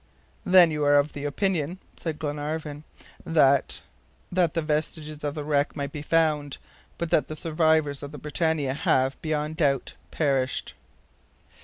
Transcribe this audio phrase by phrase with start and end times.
[0.47, 2.85] "Then you are of the opinion," said Glenarvan,
[3.23, 3.83] "that"
[4.31, 6.57] "That vestiges of the wreck might be found;
[6.97, 10.73] but that the survivors of the BRITANNIA have, beyond doubt, perished."